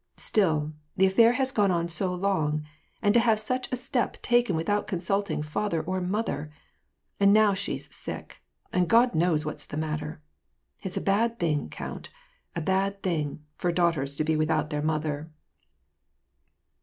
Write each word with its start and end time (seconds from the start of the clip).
Still, 0.17 0.73
the 0.97 1.05
affair 1.05 1.33
has 1.33 1.51
gone 1.51 1.69
on 1.69 1.87
so 1.87 2.11
long, 2.11 2.65
and 3.03 3.13
to 3.13 3.19
have 3.19 3.39
such 3.39 3.71
a 3.71 3.75
step 3.75 4.19
taken 4.23 4.55
without 4.55 4.87
consulting 4.87 5.43
father 5.43 5.79
or 5.79 6.01
mother! 6.01 6.49
And 7.19 7.31
now 7.31 7.53
she's 7.53 7.93
sick, 7.93 8.41
and 8.73 8.87
God 8.89 9.13
knows 9.13 9.45
what's 9.45 9.65
the 9.65 9.77
matter. 9.77 10.19
It's 10.81 10.97
a 10.97 11.01
bad 11.01 11.37
thing, 11.37 11.69
count, 11.69 12.09
a 12.55 12.61
bad 12.61 13.03
thing, 13.03 13.45
for 13.57 13.71
daughters 13.71 14.15
to 14.15 14.23
be 14.23 14.35
without 14.35 14.71
their 14.71 14.81
mother 14.81 15.29